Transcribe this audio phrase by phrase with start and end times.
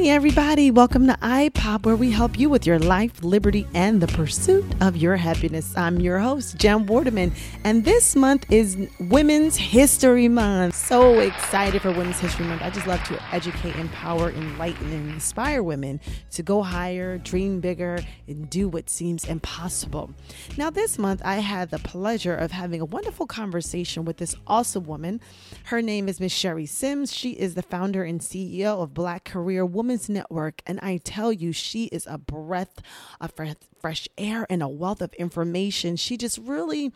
[0.00, 4.06] Hey, everybody, welcome to iPop, where we help you with your life, liberty, and the
[4.06, 5.76] pursuit of your happiness.
[5.76, 7.34] I'm your host, Jen Waterman,
[7.64, 10.74] and this month is Women's History Month.
[10.74, 12.62] So excited for Women's History Month.
[12.62, 17.98] I just love to educate, empower, enlighten, and inspire women to go higher, dream bigger,
[18.26, 20.14] and do what seems impossible.
[20.56, 24.84] Now, this month, I had the pleasure of having a wonderful conversation with this awesome
[24.84, 25.20] woman.
[25.64, 27.12] Her name is Miss Sherry Sims.
[27.12, 30.62] She is the founder and CEO of Black Career Women's Network.
[30.66, 32.80] And I tell you, she is a breath
[33.20, 33.32] of
[33.80, 35.96] fresh air and a wealth of information.
[35.96, 36.92] She just really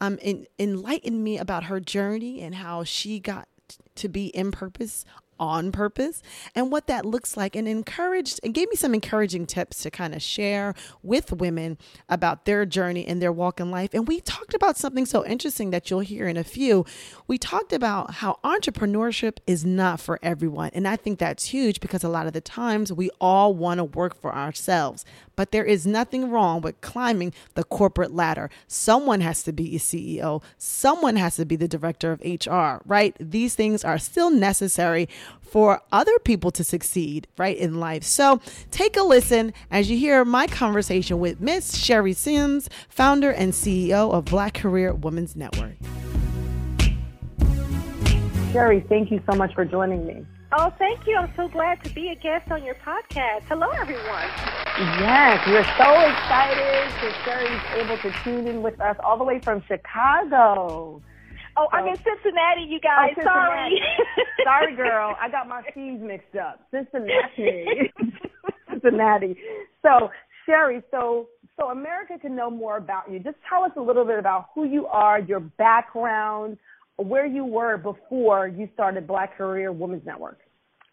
[0.00, 0.16] um,
[0.56, 3.48] enlightened me about her journey and how she got
[3.96, 5.04] to be in purpose
[5.38, 6.22] on purpose
[6.54, 10.14] and what that looks like and encouraged and gave me some encouraging tips to kind
[10.14, 11.78] of share with women
[12.08, 13.90] about their journey and their walk in life.
[13.92, 16.84] And we talked about something so interesting that you'll hear in a few.
[17.26, 22.02] We talked about how entrepreneurship is not for everyone and i think that's huge because
[22.04, 25.04] a lot of the times we all want to work for ourselves
[25.36, 28.48] but there is nothing wrong with climbing the corporate ladder.
[28.66, 33.14] Someone has to be a ceo someone has to be the director of hr right?
[33.20, 35.08] These things are still necessary
[35.40, 38.02] for other people to succeed, right, in life.
[38.02, 43.52] So take a listen as you hear my conversation with Miss Sherry Sims, founder and
[43.52, 45.76] CEO of Black Career Women's Network.
[48.52, 50.26] Sherry, thank you so much for joining me.
[50.52, 51.16] Oh, thank you.
[51.16, 53.42] I'm so glad to be a guest on your podcast.
[53.48, 54.28] Hello, everyone.
[55.00, 59.40] Yes, we're so excited that Sherry's able to tune in with us all the way
[59.40, 61.02] from Chicago.
[61.56, 63.14] Oh, so, I'm in Cincinnati, you guys.
[63.18, 63.80] Oh, Sorry.
[64.44, 65.16] Sorry, girl.
[65.20, 66.60] I got my C's mixed up.
[66.70, 67.92] Cincinnati.
[68.70, 69.36] Cincinnati.
[69.82, 70.10] So,
[70.44, 71.28] Sherry, so
[71.58, 73.18] so America can know more about you.
[73.18, 76.58] Just tell us a little bit about who you are, your background,
[76.96, 80.38] where you were before you started Black Career Women's Network.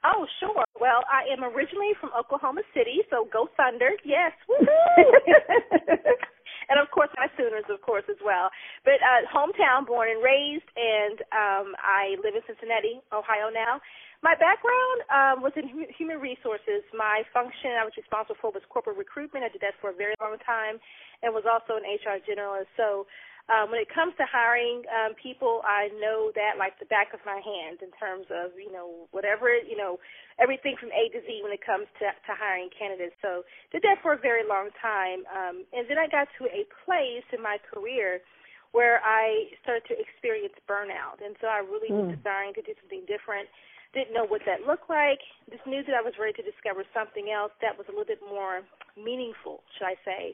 [0.05, 0.63] Oh, sure.
[0.79, 3.91] Well, I am originally from Oklahoma City, so go Thunder.
[4.03, 4.31] Yes.
[6.69, 8.49] and of course my Sooners, of course, as well.
[8.85, 13.81] But uh, hometown, born and raised, and um, I live in Cincinnati, Ohio now.
[14.23, 16.79] My background um, was in human resources.
[16.95, 19.43] My function I was responsible for was corporate recruitment.
[19.43, 20.79] I did that for a very long time,
[21.19, 22.71] and was also an HR generalist.
[22.79, 23.03] So
[23.51, 27.19] um, when it comes to hiring um, people, I know that like the back of
[27.27, 29.99] my hand in terms of you know whatever you know
[30.39, 33.19] everything from A to Z when it comes to to hiring candidates.
[33.19, 33.43] So
[33.75, 37.27] did that for a very long time, um, and then I got to a place
[37.35, 38.23] in my career
[38.71, 41.99] where I started to experience burnout, and so I really mm.
[41.99, 43.51] was desiring to do something different.
[43.91, 45.19] Didn't know what that looked like.
[45.51, 48.23] Just knew that I was ready to discover something else that was a little bit
[48.23, 48.63] more
[48.95, 50.33] meaningful, should I say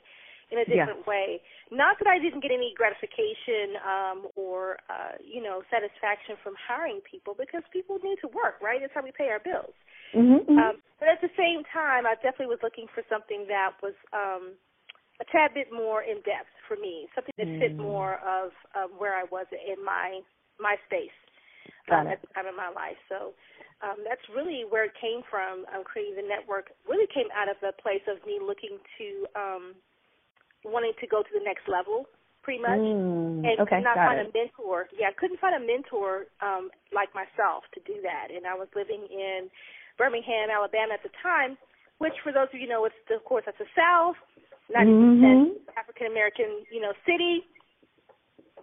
[0.51, 1.09] in a different yeah.
[1.09, 1.27] way.
[1.71, 7.01] Not that I didn't get any gratification um, or uh, you know satisfaction from hiring
[7.05, 8.81] people because people need to work, right?
[8.81, 9.75] That's how we pay our bills.
[10.15, 10.57] Mm-hmm, mm-hmm.
[10.57, 14.57] Um, but at the same time, I definitely was looking for something that was um,
[15.21, 17.59] a tad bit more in depth for me, something that mm.
[17.59, 20.21] fit more of, of where I was in my
[20.59, 21.15] my space
[21.91, 22.99] um, at the time of my life.
[23.07, 23.31] So
[23.79, 25.63] um, that's really where it came from.
[25.71, 29.07] Um, creating the network really came out of a place of me looking to
[29.39, 29.63] um,
[30.65, 32.05] wanting to go to the next level
[32.41, 34.27] pretty much mm, and okay, not find it.
[34.27, 38.47] a mentor yeah I couldn't find a mentor um like myself to do that and
[38.47, 39.51] i was living in
[39.97, 41.59] birmingham alabama at the time
[41.99, 44.15] which for those of you know it's of course that's the south
[44.71, 45.51] percent mm-hmm.
[45.75, 47.43] african american you know city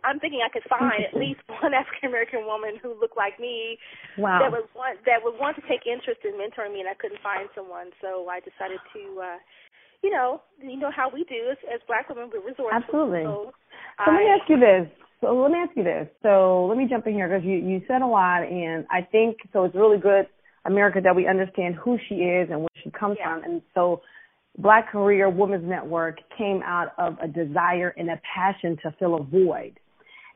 [0.04, 3.78] I'm thinking I could find at least one African American woman who looked like me
[4.18, 4.40] wow.
[4.42, 7.22] that would want that would want to take interest in mentoring me, and I couldn't
[7.22, 7.94] find someone.
[8.00, 9.38] So I decided to uh,
[10.02, 12.70] you know, you know how we do as, as black women, we're resourceful.
[12.72, 13.24] Absolutely.
[13.24, 13.52] So,
[14.04, 14.88] so let me ask you this.
[15.20, 16.08] So let me ask you this.
[16.22, 19.38] So let me jump in here because you, you said a lot, and I think
[19.52, 19.64] so.
[19.64, 20.26] It's really good,
[20.64, 23.34] America, that we understand who she is and where she comes yeah.
[23.34, 23.44] from.
[23.44, 24.02] And so,
[24.58, 29.22] Black Career Women's Network came out of a desire and a passion to fill a
[29.22, 29.78] void.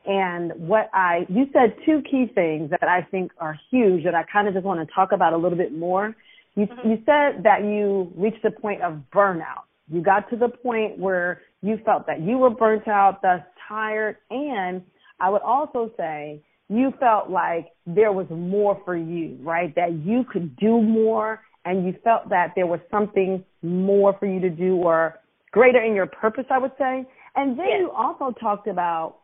[0.05, 4.23] And what I, you said two key things that I think are huge that I
[4.23, 6.15] kind of just want to talk about a little bit more.
[6.55, 6.89] You, mm-hmm.
[6.89, 9.63] you said that you reached a point of burnout.
[9.91, 14.17] You got to the point where you felt that you were burnt out, thus tired,
[14.29, 14.81] and
[15.19, 19.73] I would also say you felt like there was more for you, right?
[19.75, 24.39] That you could do more and you felt that there was something more for you
[24.39, 25.19] to do or
[25.51, 27.05] greater in your purpose, I would say.
[27.35, 27.79] And then yes.
[27.81, 29.17] you also talked about,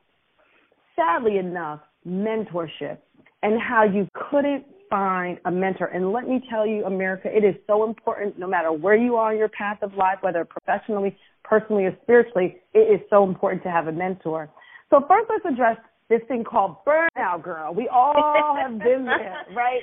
[0.98, 2.98] sadly enough, mentorship
[3.44, 5.88] and how you couldn't find a mentor.
[5.88, 9.32] And let me tell you, America, it is so important no matter where you are
[9.32, 13.70] in your path of life, whether professionally, personally, or spiritually, it is so important to
[13.70, 14.50] have a mentor.
[14.90, 15.78] So first let's address
[16.10, 17.74] this thing called burnout, girl.
[17.74, 19.82] We all have been there, right?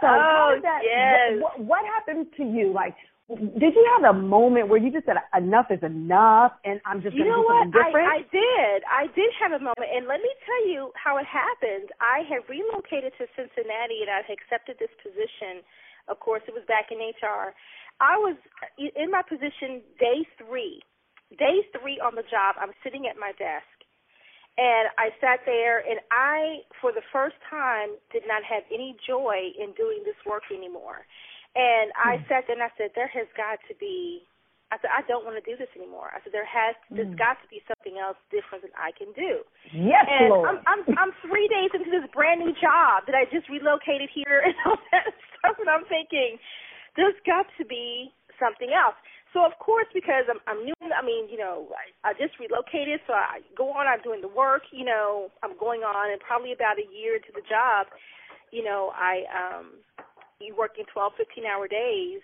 [0.00, 1.40] So oh, that, yes.
[1.40, 2.72] What, what happened to you?
[2.72, 2.94] Like,
[3.36, 7.16] did you have a moment where you just said enough is enough and I'm just
[7.16, 7.86] you going to do something what?
[7.86, 8.08] different?
[8.08, 8.78] I, I did.
[8.84, 11.90] I did have a moment, and let me tell you how it happened.
[12.00, 15.64] I had relocated to Cincinnati, and I had accepted this position.
[16.08, 17.56] Of course, it was back in HR.
[18.00, 18.36] I was
[18.78, 20.82] in my position day three.
[21.38, 23.72] Day three on the job, I'm sitting at my desk.
[24.60, 29.56] And I sat there, and I, for the first time, did not have any joy
[29.56, 31.08] in doing this work anymore.
[31.52, 32.28] And I mm.
[32.28, 34.24] sat there and I said, there has got to be.
[34.72, 36.08] I said, I don't want to do this anymore.
[36.16, 36.96] I said, there has, mm.
[36.96, 39.44] there's got to be something else different that I can do.
[39.68, 40.48] Yes, and Lord.
[40.48, 44.40] I'm, I'm, I'm three days into this brand new job that I just relocated here
[44.48, 46.40] and all that stuff, and I'm thinking,
[46.96, 48.96] there's got to be something else.
[49.32, 53.00] So of course, because I'm, I'm new, I mean, you know, I, I just relocated,
[53.08, 53.88] so I go on.
[53.88, 54.68] I'm doing the work.
[54.72, 57.88] You know, I'm going on, and probably about a year into the job,
[58.52, 59.80] you know, I um
[60.42, 62.20] you working 12, 15 hour days,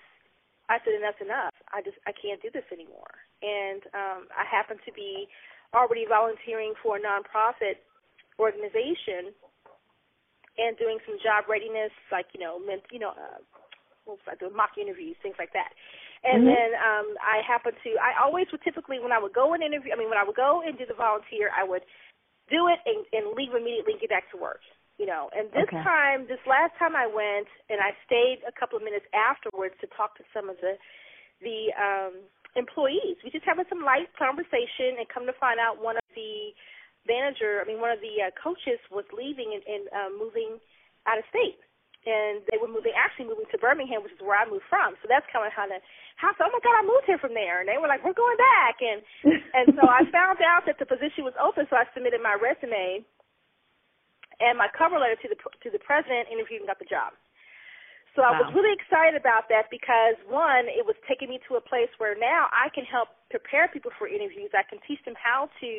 [0.68, 1.56] I said enough's enough.
[1.72, 3.12] I just I can't do this anymore.
[3.40, 5.28] And um, I happen to be
[5.72, 7.80] already volunteering for a nonprofit
[8.36, 9.32] organization
[10.58, 13.40] and doing some job readiness, like you know, ment, you know, uh,
[14.04, 15.72] what was I doing mock interviews, things like that.
[16.20, 16.52] And mm-hmm.
[16.52, 19.92] then um, I happen to I always would typically when I would go and interview,
[19.92, 21.82] I mean when I would go and do the volunteer, I would
[22.52, 24.60] do it and, and leave immediately and get back to work
[24.98, 25.30] you know.
[25.32, 25.82] And this okay.
[25.82, 29.86] time, this last time I went, and I stayed a couple of minutes afterwards to
[29.94, 30.76] talk to some of the
[31.40, 32.14] the um
[32.58, 33.16] employees.
[33.22, 36.52] We just having some light conversation, and come to find out, one of the
[37.06, 40.60] manager, I mean, one of the uh, coaches was leaving and, and uh, moving
[41.06, 41.56] out of state.
[42.06, 44.96] And they were moving, actually moving to Birmingham, which is where I moved from.
[45.02, 45.82] So that's kind of how the
[46.16, 46.30] how.
[46.40, 47.60] Oh my God, I moved here from there.
[47.60, 48.80] And they were like, we're going back.
[48.80, 49.02] And
[49.52, 53.04] and so I found out that the position was open, so I submitted my resume
[54.40, 57.14] and my cover letter to the to the president interviewed and got the job.
[58.16, 58.34] So wow.
[58.34, 61.92] I was really excited about that because one, it was taking me to a place
[62.02, 64.50] where now I can help prepare people for interviews.
[64.56, 65.70] I can teach them how to,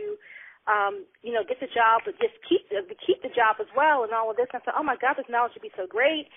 [0.69, 4.07] um, you know, get the job, but just keep the keep the job as well,
[4.07, 4.47] and all of this.
[4.55, 6.31] And I thought, oh my God, this knowledge would be so great.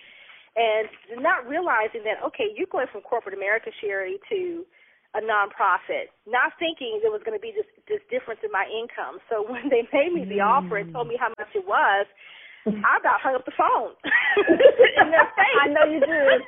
[0.53, 0.91] And
[1.25, 4.67] not realizing that, okay, you're going from corporate America, Sherry, to
[5.15, 9.21] a nonprofit, not thinking there was going to be this this difference in my income.
[9.29, 10.49] So when they made me the mm.
[10.49, 12.07] offer and told me how much it was,
[12.67, 13.93] I about hung up the phone
[14.49, 15.59] in their face.
[15.61, 16.41] I know you did.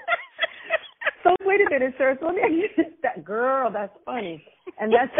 [1.25, 2.17] so wait a minute, sir.
[2.21, 2.69] So let me
[3.03, 3.71] that girl.
[3.71, 4.43] That's funny,
[4.81, 5.13] and that's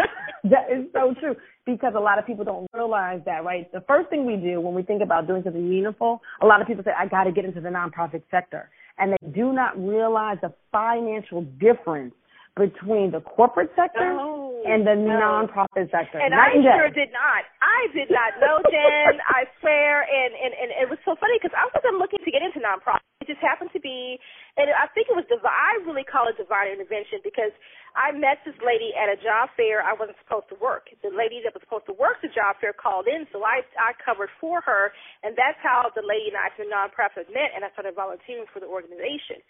[0.49, 3.43] that is so true because a lot of people don't realize that.
[3.43, 6.61] Right, the first thing we do when we think about doing something meaningful, a lot
[6.61, 9.77] of people say, "I got to get into the nonprofit sector," and they do not
[9.77, 12.15] realize the financial difference
[12.55, 15.19] between the corporate sector no, and the no.
[15.19, 16.23] nonprofit sector.
[16.23, 17.43] And Night I sure did not.
[17.59, 19.19] I did not know, Jen.
[19.27, 20.07] I swear.
[20.07, 23.03] And, and, and it was so funny because I wasn't looking to get into nonprofit.
[23.19, 24.21] It just happened to be,
[24.55, 25.51] and I think it was divine.
[25.51, 27.51] I really call it divine intervention because
[27.95, 30.91] I met this lady at a job fair I wasn't supposed to work.
[30.99, 33.95] The lady that was supposed to work the job fair called in, so I I
[33.97, 34.91] covered for her,
[35.23, 38.59] and that's how the lady and I the nonprofit met, and I started volunteering for
[38.59, 39.41] the organization.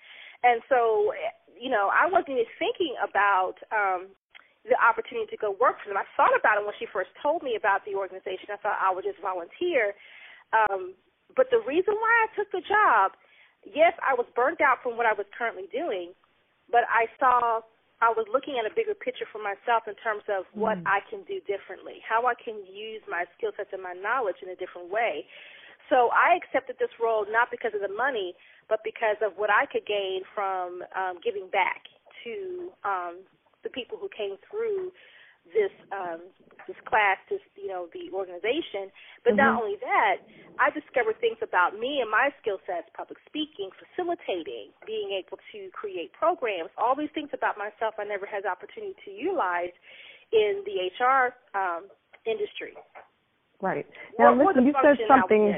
[0.45, 1.09] And so,
[1.57, 4.13] you know, I wasn't even thinking about um,
[4.61, 5.97] the opportunity to go work for them.
[5.97, 8.53] I thought about it when she first told me about the organization.
[8.53, 9.97] I thought I would just volunteer.
[10.53, 10.93] Um,
[11.33, 13.17] but the reason why I took the job,
[13.65, 16.13] yes, I was burnt out from what I was currently doing,
[16.69, 17.65] but I saw
[18.05, 20.85] I was looking at a bigger picture for myself in terms of what mm.
[20.85, 24.51] I can do differently, how I can use my skill sets and my knowledge in
[24.51, 25.25] a different way.
[25.89, 28.33] So I accepted this role not because of the money,
[28.69, 31.85] but because of what I could gain from um, giving back
[32.25, 33.21] to um,
[33.63, 34.91] the people who came through
[35.53, 36.25] this um,
[36.65, 38.89] this class, this you know the organization.
[39.21, 39.45] But mm-hmm.
[39.45, 40.25] not only that,
[40.57, 45.69] I discovered things about me and my skill sets: public speaking, facilitating, being able to
[45.69, 46.73] create programs.
[46.81, 49.75] All these things about myself I never had the opportunity to utilize
[50.33, 51.93] in the HR um,
[52.25, 52.73] industry.
[53.61, 53.85] Right
[54.17, 55.55] now, listen, you said something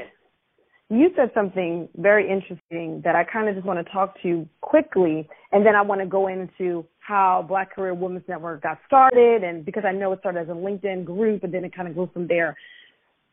[0.90, 4.48] you said something very interesting that I kind of just want to talk to you
[4.62, 9.44] quickly, and then I want to go into how Black Career Women's Network got started,
[9.44, 11.94] and because I know it started as a LinkedIn group, and then it kind of
[11.94, 12.56] grew from there.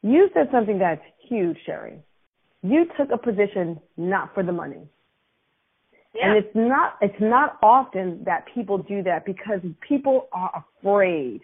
[0.02, 2.00] You said something that's huge, Sherry.
[2.62, 4.88] You took a position not for the money.
[6.14, 6.30] Yeah.
[6.30, 11.42] And it's not it's not often that people do that because people are afraid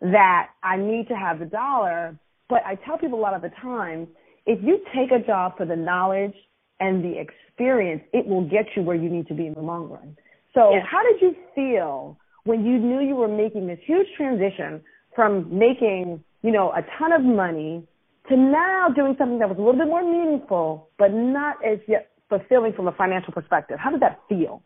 [0.00, 2.18] that I need to have the dollar.
[2.48, 4.08] But I tell people a lot of the time
[4.46, 6.34] if you take a job for the knowledge
[6.80, 9.88] and the experience, it will get you where you need to be in the long
[9.88, 10.16] run.
[10.54, 10.84] So yes.
[10.90, 14.82] how did you feel when you knew you were making this huge transition
[15.14, 17.86] from making, you know, a ton of money
[18.28, 22.10] to now doing something that was a little bit more meaningful, but not as yet
[22.28, 23.78] fulfilling from a financial perspective?
[23.78, 24.62] How did that feel?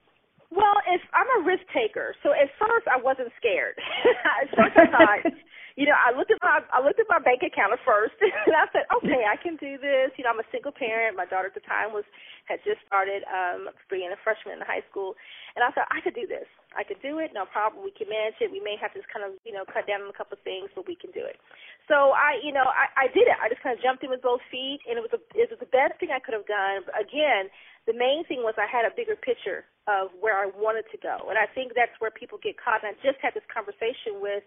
[0.50, 3.74] Well, if I'm a risk taker, so at first I wasn't scared.
[4.42, 5.32] at first I thought,
[5.76, 8.56] you know, I looked at my I looked at my bank account at first, and
[8.56, 10.10] I said, okay, I can do this.
[10.16, 11.20] You know, I'm a single parent.
[11.20, 12.08] My daughter at the time was
[12.48, 15.14] had just started um being a freshman in high school,
[15.52, 16.48] and I thought I could do this.
[16.76, 17.80] I could do it, no problem.
[17.84, 18.52] We can manage it.
[18.52, 20.44] We may have to just kind of, you know, cut down on a couple of
[20.44, 21.40] things, but we can do it.
[21.88, 23.36] So I, you know, I, I did it.
[23.40, 25.56] I just kind of jumped in with both feet, and it was a, it was
[25.56, 26.84] the best thing I could have done.
[26.84, 27.48] But again,
[27.88, 31.32] the main thing was I had a bigger picture of where I wanted to go,
[31.32, 32.84] and I think that's where people get caught.
[32.84, 34.44] And I just had this conversation with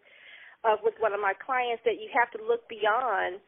[0.63, 3.39] uh, with one of my clients that you have to look beyond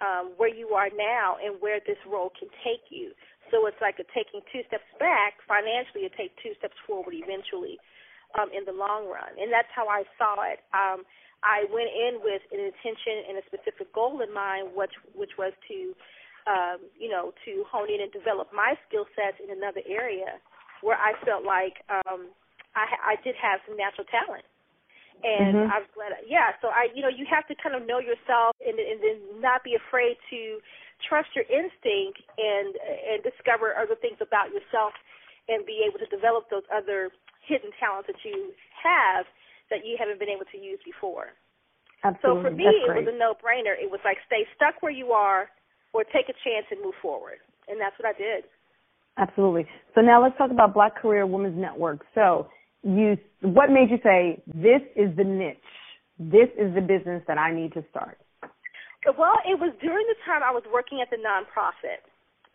[0.00, 3.12] um, where you are now and where this role can take you.
[3.50, 7.82] So it's like a taking two steps back financially, to take two steps forward eventually
[8.38, 9.34] um, in the long run.
[9.36, 10.62] And that's how I saw it.
[10.70, 11.02] Um,
[11.42, 15.56] I went in with an intention and a specific goal in mind, which which was
[15.72, 15.78] to,
[16.46, 20.38] um, you know, to hone in and develop my skill sets in another area
[20.84, 22.28] where I felt like um,
[22.76, 24.44] I, I did have some natural talent
[25.22, 25.72] and mm-hmm.
[25.72, 26.16] I was glad.
[26.24, 29.18] Yeah, so I, you know, you have to kind of know yourself and and then
[29.40, 30.60] not be afraid to
[31.08, 34.92] trust your instinct and and discover other things about yourself
[35.48, 37.10] and be able to develop those other
[37.44, 39.26] hidden talents that you have
[39.68, 41.32] that you haven't been able to use before.
[42.02, 42.42] Absolutely.
[42.42, 43.76] So for me, it was a no-brainer.
[43.76, 45.48] It was like stay stuck where you are,
[45.92, 48.44] or take a chance and move forward, and that's what I did.
[49.18, 49.66] Absolutely.
[49.94, 52.06] So now let's talk about Black Career Women's Network.
[52.14, 52.48] So
[52.82, 55.58] you what made you say this is the niche.
[56.18, 58.18] This is the business that i need to start
[59.16, 62.04] well it was during the time i was working at the nonprofit.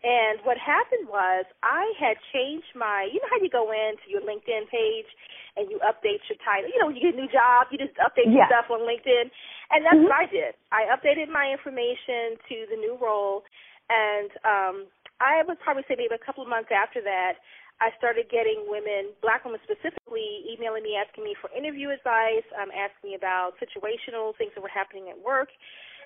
[0.04, 4.22] And what happened was i had changed my you know how you go into your
[4.22, 5.10] linkedin page
[5.56, 6.70] and you update your title?
[6.70, 8.46] You know when you get a new job you just update yeah.
[8.46, 9.30] your stuff on linkedin?
[9.70, 10.10] And that's mm-hmm.
[10.10, 10.54] what i did.
[10.70, 13.42] I updated my information to the new role.
[13.90, 14.76] And um
[15.18, 17.42] i would probably say maybe a couple of months after that
[17.76, 22.72] I started getting women, black women specifically, emailing me asking me for interview advice, um,
[22.72, 25.52] asking me about situational things that were happening at work,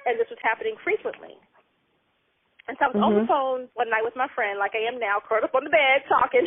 [0.02, 1.38] and this was happening frequently.
[2.66, 3.06] And so I was mm-hmm.
[3.06, 3.30] on the mm-hmm.
[3.30, 6.06] phone one night with my friend, like I am now, curled up on the bed
[6.10, 6.42] talking,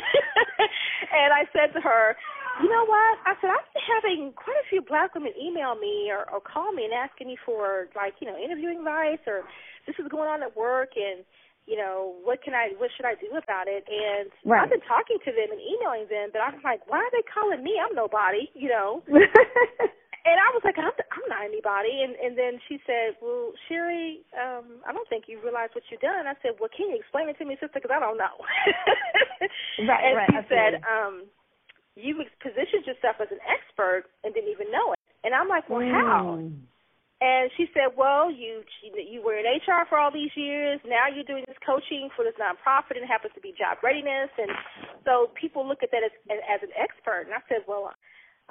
[1.20, 2.20] and I said to her,
[2.60, 6.12] "You know what?" I said, "I've been having quite a few black women email me
[6.12, 9.48] or, or call me and asking me for like, you know, interviewing advice or
[9.88, 11.24] this is going on at work and."
[11.66, 13.88] You know, what can I, what should I do about it?
[13.88, 14.64] And right.
[14.64, 17.64] I've been talking to them and emailing them, but I'm like, why are they calling
[17.64, 17.80] me?
[17.80, 19.04] I'm nobody, you know.
[20.28, 22.04] and I was like, I'm, I'm not anybody.
[22.04, 26.04] And and then she said, well, Sherry, um, I don't think you realize what you've
[26.04, 26.28] done.
[26.28, 27.80] I said, well, can you explain it to me, sister?
[27.80, 28.36] Because I don't know.
[29.88, 30.30] right, and right.
[30.32, 31.28] she said, um,
[31.96, 35.00] you positioned yourself as an expert and didn't even know it.
[35.24, 35.92] And I'm like, well, mm.
[35.92, 36.44] how?
[37.24, 40.84] And she said, "Well, you you were in HR for all these years.
[40.84, 44.28] Now you're doing this coaching for this nonprofit, and it happens to be job readiness.
[44.36, 44.52] And
[45.08, 47.96] so people look at that as as an expert." And I said, "Well,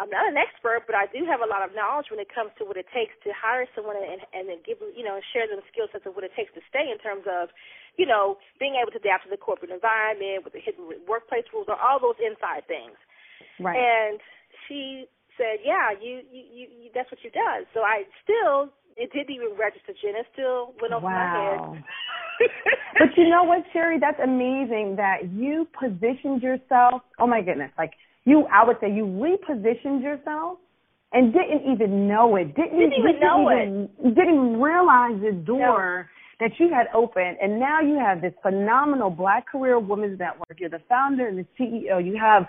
[0.00, 2.48] I'm not an expert, but I do have a lot of knowledge when it comes
[2.56, 5.60] to what it takes to hire someone and and then give you know share them
[5.68, 7.52] skill sets of what it takes to stay in terms of,
[8.00, 11.68] you know, being able to adapt to the corporate environment with the hidden workplace rules
[11.68, 12.96] or all those inside things."
[13.60, 13.76] Right.
[13.76, 14.16] And
[14.64, 19.12] she said, "Yeah, you, you, you, you that's what you've done." So I still, it
[19.12, 20.16] didn't even register, Jen.
[20.16, 21.12] It still went over wow.
[21.12, 21.84] my head.
[22.98, 23.98] but you know what, Sherry?
[24.00, 27.02] That's amazing that you positioned yourself.
[27.18, 27.70] Oh my goodness!
[27.78, 27.92] Like
[28.24, 30.58] you, I would say you repositioned yourself
[31.12, 32.54] and didn't even know it.
[32.54, 34.14] Didn't, didn't even know even, it.
[34.14, 36.08] Didn't realize the door.
[36.08, 36.18] No.
[36.40, 40.58] That you had opened, and now you have this phenomenal Black Career Women's Network.
[40.58, 42.04] You're the founder and the CEO.
[42.04, 42.48] You have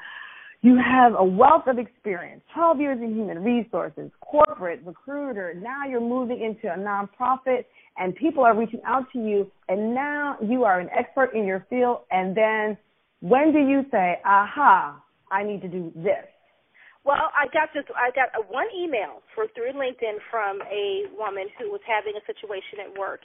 [0.63, 5.53] you have a wealth of experience 12 years in human resources, corporate, recruiter.
[5.53, 7.65] Now you're moving into a nonprofit
[7.97, 11.67] and people are reaching out to you and now you are an expert in your
[11.69, 12.03] field.
[12.11, 12.77] And then
[13.19, 16.31] when do you say, aha, I need to do this?
[17.03, 17.83] Well, I got this.
[17.91, 22.23] I got a, one email for through LinkedIn from a woman who was having a
[22.23, 23.19] situation at work,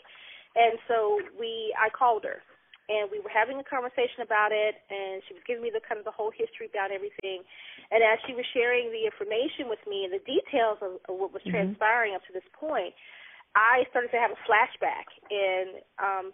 [0.57, 1.73] and so we.
[1.79, 2.43] I called her
[2.89, 6.01] and we were having a conversation about it and she was giving me the kind
[6.01, 7.45] of the whole history about everything
[7.93, 11.31] and as she was sharing the information with me and the details of, of what
[11.31, 11.77] was mm-hmm.
[11.77, 12.97] transpiring up to this point
[13.55, 16.33] i started to have a flashback and um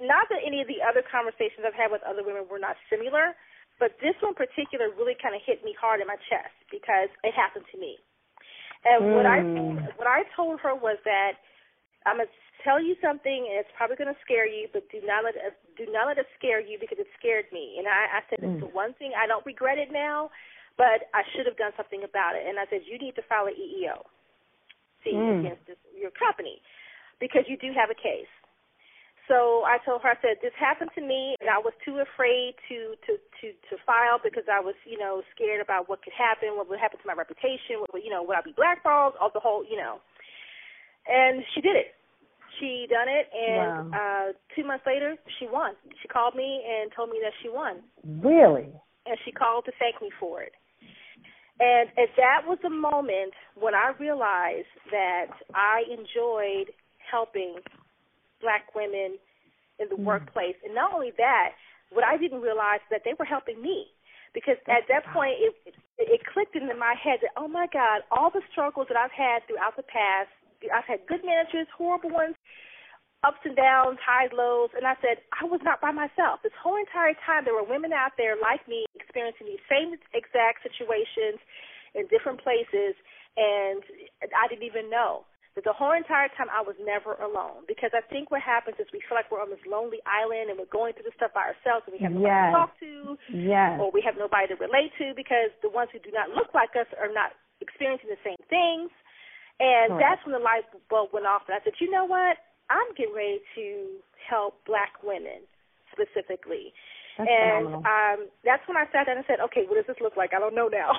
[0.00, 3.32] not that any of the other conversations i've had with other women were not similar
[3.80, 7.32] but this one particular really kind of hit me hard in my chest because it
[7.32, 7.96] happened to me
[8.84, 9.16] and mm.
[9.16, 9.40] what i
[9.96, 11.40] what i told her was that
[12.04, 12.28] i'm a
[12.64, 15.54] tell you something, and it's probably going to scare you, but do not let it,
[15.76, 17.76] do not let it scare you because it scared me.
[17.78, 18.56] And I, I said mm.
[18.56, 20.32] it's the one thing I don't regret it now,
[20.80, 22.48] but I should have done something about it.
[22.48, 24.02] And I said you need to file an EEO,
[25.04, 25.44] see mm.
[25.44, 26.64] against this, your company,
[27.20, 28.32] because you do have a case.
[29.28, 32.56] so I told her, I said, this happened to me, and I was too afraid
[32.68, 36.56] to to to to file because I was, you know, scared about what could happen,
[36.56, 39.30] what would happen to my reputation, what would, you know, would I be blackballed, all
[39.32, 40.00] the whole, you know.
[41.08, 41.92] And she did it.
[42.60, 43.98] She done it, and wow.
[43.98, 45.74] uh two months later, she won.
[46.02, 47.82] She called me and told me that she won.
[48.04, 48.68] Really?
[49.06, 50.52] And she called to thank me for it.
[51.60, 57.56] And and that was the moment when I realized that I enjoyed helping
[58.40, 59.18] black women
[59.78, 60.04] in the mm.
[60.04, 60.56] workplace.
[60.64, 61.54] And not only that,
[61.90, 63.86] what I didn't realize that they were helping me.
[64.34, 68.02] Because at that point, it, it it clicked into my head that oh my God,
[68.10, 70.30] all the struggles that I've had throughout the past,
[70.74, 72.34] I've had good managers, horrible ones,
[73.24, 76.44] ups and downs, highs, lows, and I said I was not by myself.
[76.44, 80.60] This whole entire time, there were women out there like me experiencing these same exact
[80.62, 81.40] situations
[81.96, 82.94] in different places,
[83.40, 83.80] and
[84.36, 85.24] I didn't even know.
[85.54, 88.90] But the whole entire time I was never alone because I think what happens is
[88.90, 91.46] we feel like we're on this lonely island and we're going through this stuff by
[91.46, 92.50] ourselves and we have nobody yes.
[92.50, 92.94] to talk to
[93.30, 93.78] yes.
[93.78, 96.74] or we have nobody to relate to because the ones who do not look like
[96.74, 98.90] us are not experiencing the same things.
[99.62, 102.34] And that's when the light bulb went off and I said, you know what?
[102.70, 105.44] I'm getting ready to help black women
[105.92, 106.72] specifically.
[107.14, 107.82] That's and phenomenal.
[107.86, 110.34] um that's when I sat down and said, Okay, what does this look like?
[110.34, 110.90] I don't know now.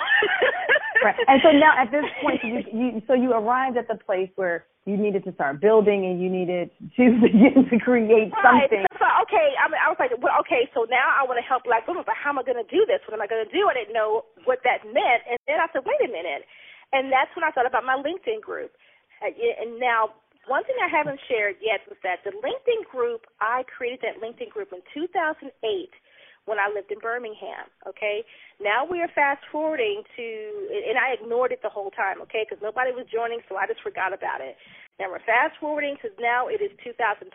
[1.03, 1.17] right.
[1.27, 4.63] And so now at this point you, you so you arrived at the place where
[4.87, 8.69] you needed to start building and you needed to begin to create right.
[8.69, 8.85] something.
[8.95, 11.67] So okay, I mean I was like, Well okay, so now I want to help
[11.67, 13.03] black women, but how am I gonna do this?
[13.03, 13.67] What am I gonna do?
[13.67, 16.47] I didn't know what that meant and then I said, Wait a minute
[16.95, 18.71] and that's when I thought about my LinkedIn group.
[19.19, 20.15] And now
[20.47, 24.49] one thing I haven't shared yet was that the LinkedIn group, I created that LinkedIn
[24.49, 25.49] group in 2008
[26.45, 27.65] when I lived in Birmingham.
[27.89, 28.21] Okay,
[28.61, 30.25] now we are fast forwarding to,
[30.69, 32.21] and I ignored it the whole time.
[32.29, 34.55] Okay, because nobody was joining, so I just forgot about it.
[35.01, 37.25] Now we're fast forwarding because now it is 2012,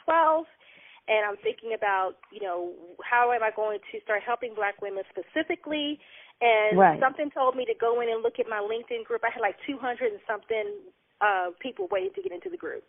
[1.11, 5.02] and I'm thinking about, you know, how am I going to start helping Black women
[5.11, 5.99] specifically?
[6.40, 7.00] And right.
[7.02, 9.21] something told me to go in and look at my LinkedIn group.
[9.26, 10.89] I had like 200 and something
[11.21, 12.84] uh, people waiting to get into the group.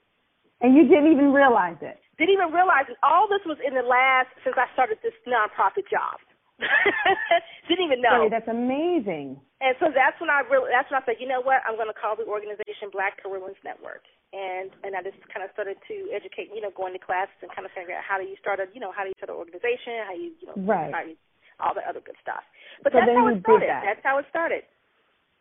[0.61, 1.97] And you didn't even realize it.
[2.21, 2.97] Didn't even realize it.
[3.01, 6.21] All this was in the last since I started this nonprofit job.
[7.67, 8.21] didn't even know.
[8.21, 9.41] Sorry, that's amazing.
[9.57, 11.89] And so that's when I really that's when I said, you know what, I'm going
[11.89, 14.05] to call the organization Black Career Women's Network.
[14.29, 17.49] And and I just kind of started to educate, you know, going to classes and
[17.49, 19.33] kind of figure out how do you start a, you know, how do you start
[19.33, 20.93] an organization, how you, you know, right.
[20.93, 21.17] how you,
[21.57, 22.45] all the other good stuff.
[22.85, 23.69] But so that's how it started.
[23.69, 23.81] That.
[23.85, 24.63] That's how it started.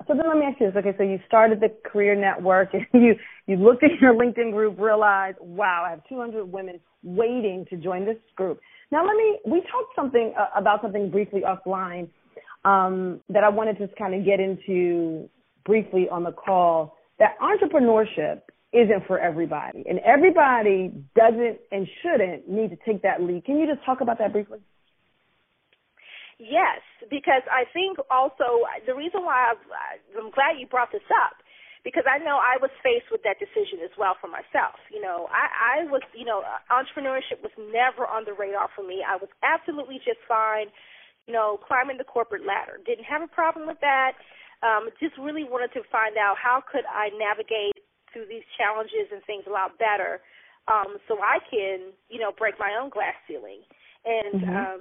[0.07, 0.77] So then let me ask you this.
[0.77, 3.15] Okay, so you started the career network and you,
[3.47, 8.05] you looked at your LinkedIn group, realized, wow, I have 200 women waiting to join
[8.05, 8.61] this group.
[8.91, 12.09] Now let me, we talked something uh, about something briefly offline
[12.65, 15.29] um, that I wanted to kind of get into
[15.65, 18.41] briefly on the call that entrepreneurship
[18.73, 23.45] isn't for everybody and everybody doesn't and shouldn't need to take that leap.
[23.45, 24.59] Can you just talk about that briefly?
[26.41, 26.81] Yes,
[27.13, 29.61] because I think also the reason why I've,
[30.17, 31.37] I'm glad you brought this up
[31.85, 34.81] because I know I was faced with that decision as well for myself.
[34.89, 36.41] You know, I, I was, you know,
[36.73, 39.05] entrepreneurship was never on the radar for me.
[39.05, 40.73] I was absolutely just fine,
[41.29, 42.81] you know, climbing the corporate ladder.
[42.89, 44.17] Didn't have a problem with that.
[44.65, 47.81] Um, just really wanted to find out how could I navigate
[48.13, 50.21] through these challenges and things a lot better,
[50.69, 53.65] um, so I can, you know, break my own glass ceiling.
[54.05, 54.57] And mm-hmm.
[54.57, 54.81] um,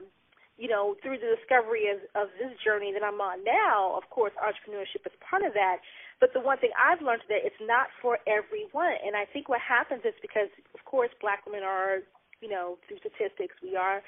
[0.60, 4.36] you know, through the discovery of, of this journey that I'm on now, of course,
[4.36, 5.80] entrepreneurship is part of that.
[6.20, 9.00] But the one thing I've learned today, it's not for everyone.
[9.00, 12.04] And I think what happens is because, of course, black women are,
[12.44, 14.04] you know, through statistics, we are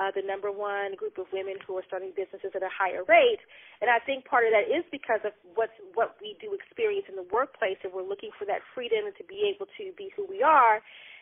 [0.00, 3.44] uh, the number one group of women who are starting businesses at a higher rate.
[3.84, 7.16] And I think part of that is because of what's, what we do experience in
[7.20, 10.24] the workplace, and we're looking for that freedom and to be able to be who
[10.24, 10.80] we are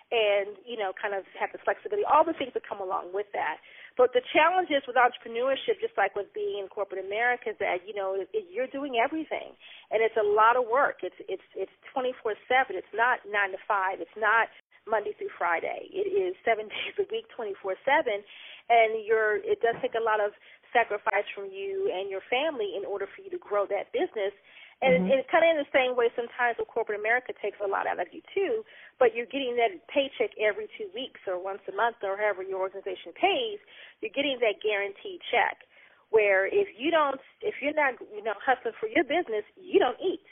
[0.08, 2.04] and you know kind of have the flexibility.
[2.08, 3.60] All the things that come along with that.
[3.96, 7.92] But the challenges with entrepreneurship just like with being in corporate america is that you
[7.92, 9.52] know it, it, you're doing everything.
[9.92, 11.04] And it's a lot of work.
[11.04, 14.48] It's it's it's 24 7 it's not 9 to 5 it's not
[14.88, 15.92] monday through friday.
[15.92, 18.24] It is 7 days a week 24 7
[18.72, 20.32] and you're it does take a lot of
[20.72, 24.32] sacrifice from you and your family in order for you to grow that business
[24.78, 25.18] and mm-hmm.
[25.18, 27.98] it's kind of in the same way sometimes with corporate America takes a lot out
[27.98, 28.62] of you too,
[29.02, 32.62] but you're getting that paycheck every two weeks or once a month or however your
[32.62, 33.58] organization pays.
[33.98, 35.66] You're getting that guaranteed check.
[36.08, 39.98] Where if you don't, if you're not, you know, hustling for your business, you don't
[40.00, 40.24] eat.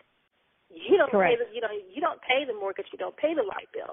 [0.73, 1.37] You don't Correct.
[1.37, 3.93] pay the, you know, you don't pay the mortgage, you don't pay the light bill.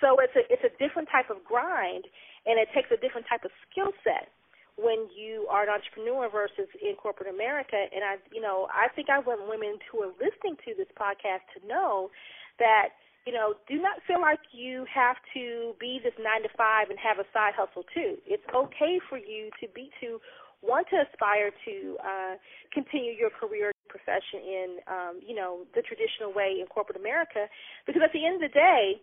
[0.00, 2.08] So it's a it's a different type of grind,
[2.48, 4.32] and it takes a different type of skill set
[4.80, 7.76] when you are an entrepreneur versus in corporate America.
[7.76, 11.44] And I, you know, I think I want women who are listening to this podcast
[11.54, 12.10] to know
[12.58, 12.96] that
[13.28, 16.98] you know, do not feel like you have to be this nine to five and
[16.98, 18.16] have a side hustle too.
[18.24, 20.18] It's okay for you to be to
[20.62, 22.34] want to aspire to uh,
[22.72, 27.48] continue your career profession in, um, you know, the traditional way in corporate America,
[27.86, 29.00] because at the end of the day,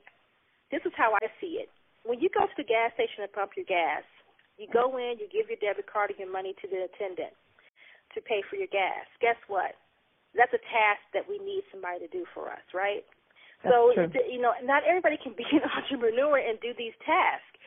[0.71, 1.69] this is how I see it.
[2.05, 4.05] When you go to the gas station and pump your gas,
[4.57, 7.33] you go in, you give your debit card and your money to the attendant
[8.13, 9.05] to pay for your gas.
[9.21, 9.77] Guess what?
[10.33, 13.05] That's a task that we need somebody to do for us, right?
[13.63, 14.09] That's so true.
[14.29, 17.57] you know, not everybody can be an entrepreneur and do these tasks.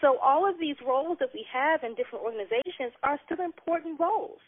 [0.00, 4.40] So all of these roles that we have in different organizations are still important roles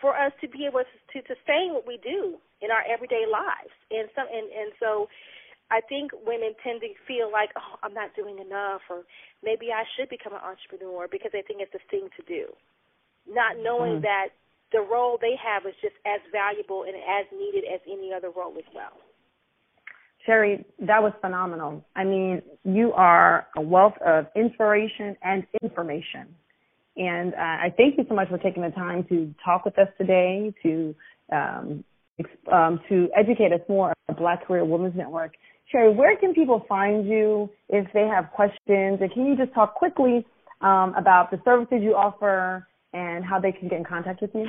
[0.00, 3.72] for us to be able to, to sustain what we do in our everyday lives.
[3.92, 5.08] And some and, and so
[5.70, 9.02] I think women tend to feel like, oh, I'm not doing enough, or
[9.42, 12.54] maybe I should become an entrepreneur because they think it's the thing to do,
[13.26, 14.02] not knowing Mm.
[14.02, 14.28] that
[14.72, 18.56] the role they have is just as valuable and as needed as any other role
[18.58, 18.92] as well.
[20.24, 21.84] Sherry, that was phenomenal.
[21.94, 26.34] I mean, you are a wealth of inspiration and information.
[26.96, 29.88] And uh, I thank you so much for taking the time to talk with us
[29.98, 30.94] today, to
[31.30, 31.84] um,
[32.50, 35.32] um, to educate us more Black Career Women's Network.
[35.70, 39.00] Sherry, where can people find you if they have questions?
[39.00, 40.24] And can you just talk quickly
[40.60, 44.46] um, about the services you offer and how they can get in contact with you?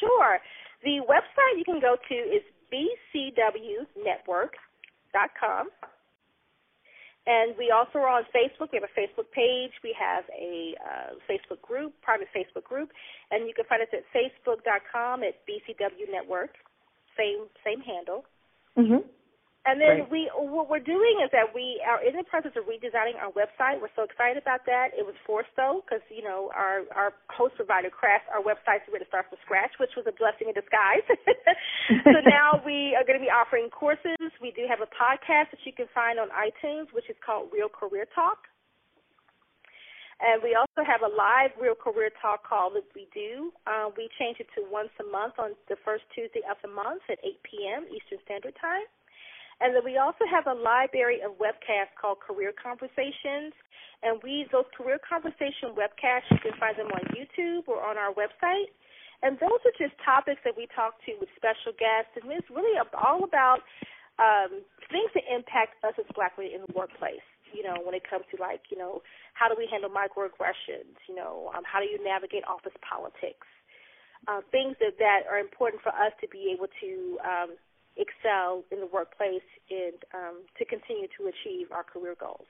[0.00, 0.38] Sure.
[0.82, 5.70] The website you can go to is bcwnetwork.com.
[7.26, 8.70] And we also are on Facebook.
[8.72, 9.72] We have a Facebook page.
[9.82, 12.92] We have a uh, Facebook group, private Facebook group,
[13.30, 16.58] and you can find us at facebook.com at BCW Network.
[17.16, 18.26] Same same handle.
[18.78, 19.06] Mm-hmm.
[19.64, 20.12] And then Great.
[20.12, 23.80] we what we're doing is that we are in the process of redesigning our website.
[23.80, 24.92] We're so excited about that.
[24.92, 28.92] It was forced though because you know our our host provider crashed our website so
[28.92, 31.00] we had to start from scratch, which was a blessing in disguise.
[32.12, 34.20] so now we are going to be offering courses.
[34.36, 37.72] We do have a podcast that you can find on iTunes, which is called Real
[37.72, 38.44] Career Talk.
[40.24, 43.52] And we also have a live Real Career Talk call that we do.
[43.68, 47.04] Uh, we change it to once a month on the first Tuesday of the month
[47.12, 47.84] at 8 p.m.
[47.92, 48.88] Eastern Standard Time.
[49.60, 53.52] And then we also have a library of webcasts called Career Conversations.
[54.00, 58.16] And we those career conversation webcasts you can find them on YouTube or on our
[58.16, 58.72] website.
[59.20, 62.16] And those are just topics that we talk to with special guests.
[62.16, 63.60] And it's really all about
[64.16, 67.24] um, things that impact us as black women in the workplace.
[67.54, 69.00] You know, when it comes to like, you know,
[69.34, 70.98] how do we handle microaggressions?
[71.08, 73.46] You know, um, how do you navigate office politics?
[74.26, 77.50] Uh, things that that are important for us to be able to um,
[77.96, 82.46] excel in the workplace and um, to continue to achieve our career goals.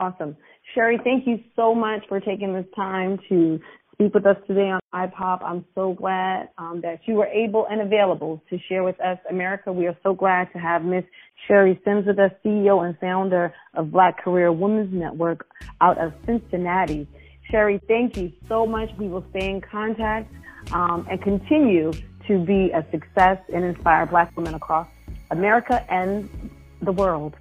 [0.00, 0.36] Awesome.
[0.74, 3.60] Sherry, thank you so much for taking this time to
[4.00, 5.42] speak with us today on iPop.
[5.42, 9.72] I'm so glad um, that you were able and available to share with us, America.
[9.72, 11.02] We are so glad to have Miss
[11.48, 15.48] Sherry Sims with us, CEO and founder of Black Career Women's Network
[15.80, 17.08] out of Cincinnati.
[17.50, 18.88] Sherry, thank you so much.
[18.98, 20.32] We will stay in contact
[20.70, 21.90] um, and continue
[22.28, 24.86] to be a success and inspire Black women across
[25.32, 26.30] America and
[26.82, 27.34] the world.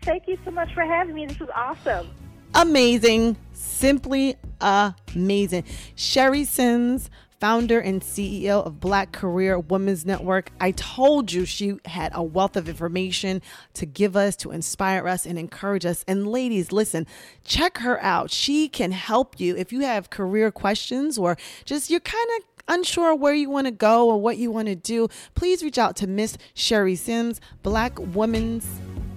[0.00, 1.26] Thank you so much for having me.
[1.26, 2.08] This was awesome.
[2.56, 3.36] Amazing.
[3.52, 5.64] Simply amazing.
[5.94, 10.50] Sherry Sims, founder and CEO of Black Career Women's Network.
[10.58, 13.42] I told you she had a wealth of information
[13.74, 16.02] to give us, to inspire us, and encourage us.
[16.08, 17.06] And ladies, listen,
[17.44, 18.30] check her out.
[18.30, 23.14] She can help you if you have career questions or just you're kind of unsure
[23.14, 26.06] where you want to go or what you want to do, please reach out to
[26.06, 28.66] Miss Sherry Sims, Black Women's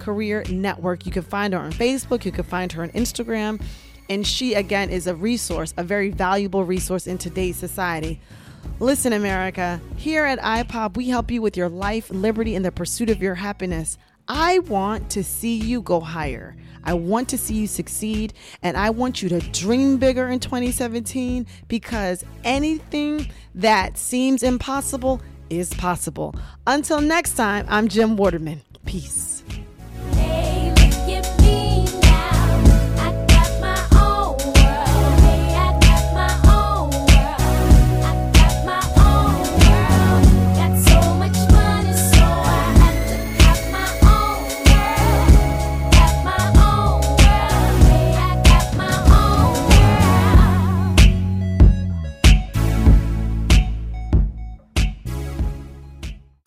[0.00, 1.06] Career Network.
[1.06, 3.62] You can find her on Facebook, you can find her on Instagram.
[4.08, 8.20] And she, again, is a resource, a very valuable resource in today's society.
[8.80, 13.10] Listen, America, here at iPop, we help you with your life, liberty, and the pursuit
[13.10, 13.98] of your happiness.
[14.26, 16.56] I want to see you go higher.
[16.82, 18.32] I want to see you succeed,
[18.62, 25.74] and I want you to dream bigger in 2017 because anything that seems impossible is
[25.74, 26.34] possible.
[26.66, 28.62] Until next time, I'm Jen Waterman.
[28.86, 29.39] Peace.